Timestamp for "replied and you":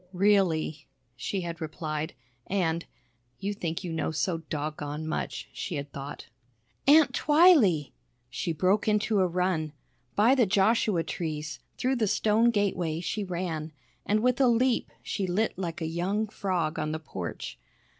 1.61-3.53